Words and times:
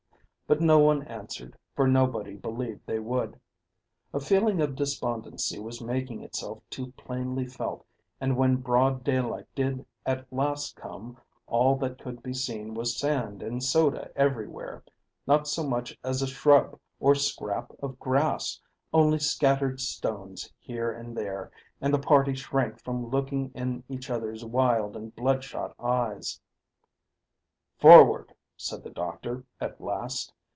But 0.47 0.59
no 0.59 0.79
one 0.79 1.03
answered, 1.03 1.57
for 1.77 1.87
nobody 1.87 2.35
believed 2.35 2.81
they 2.85 2.99
would. 2.99 3.39
A 4.13 4.19
feeling 4.19 4.59
of 4.61 4.75
despondency 4.75 5.57
was 5.57 5.79
making 5.79 6.23
itself 6.23 6.61
too 6.69 6.91
plainly 6.97 7.45
felt, 7.47 7.85
and 8.19 8.35
when 8.35 8.57
broad 8.57 9.01
daylight 9.01 9.45
did 9.55 9.85
at 10.05 10.25
last 10.33 10.75
come 10.75 11.17
all 11.47 11.77
that 11.77 11.99
could 11.99 12.21
be 12.21 12.33
seen 12.33 12.73
was 12.73 12.99
sand 12.99 13.41
and 13.41 13.63
soda 13.63 14.11
everywhere, 14.13 14.83
not 15.25 15.47
so 15.47 15.65
much 15.65 15.97
as 16.03 16.21
a 16.21 16.27
shrub 16.27 16.77
or 16.99 17.15
scrap 17.15 17.71
of 17.81 17.97
grass, 17.97 18.59
only 18.91 19.19
scattered 19.19 19.79
stones 19.79 20.51
here 20.59 20.91
and 20.91 21.15
there, 21.15 21.49
and 21.79 21.93
the 21.93 21.97
party 21.97 22.33
shrank 22.35 22.77
from 22.83 23.09
looking 23.09 23.53
in 23.55 23.85
each 23.87 24.09
other's 24.09 24.43
wild 24.43 24.97
and 24.97 25.15
bloodshot 25.15 25.73
eyes. 25.79 26.41
"Forward," 27.77 28.33
said 28.57 28.83
the 28.83 28.89
doctor, 28.89 29.45
at 29.61 29.79
last. 29.79 30.33